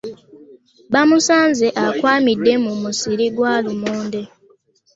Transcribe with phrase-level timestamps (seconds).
[0.91, 4.21] Baamusanze akwamidde mu musiri gwa lumonde.